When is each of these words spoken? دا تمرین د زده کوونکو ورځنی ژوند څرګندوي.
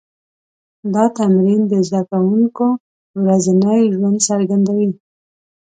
دا 0.93 1.03
تمرین 1.17 1.61
د 1.71 1.73
زده 1.87 2.01
کوونکو 2.09 2.67
ورځنی 3.23 3.81
ژوند 3.95 4.17
څرګندوي. 4.27 4.89